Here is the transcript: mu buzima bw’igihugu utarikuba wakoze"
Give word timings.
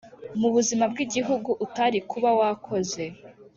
mu 0.39 0.47
buzima 0.55 0.83
bw’igihugu 0.91 1.49
utarikuba 1.65 2.29
wakoze" 2.39 3.03